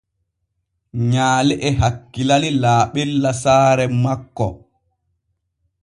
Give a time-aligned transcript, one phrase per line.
[1.11, 4.47] Nyaale e hakkilani laaɓella saare makko.